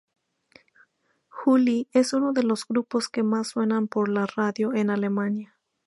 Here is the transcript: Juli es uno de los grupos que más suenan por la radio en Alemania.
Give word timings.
Juli 1.27 1.87
es 1.93 2.13
uno 2.13 2.33
de 2.33 2.41
los 2.41 2.65
grupos 2.65 3.07
que 3.07 3.21
más 3.21 3.49
suenan 3.49 3.87
por 3.87 4.09
la 4.09 4.25
radio 4.25 4.73
en 4.73 4.89
Alemania. 4.89 5.59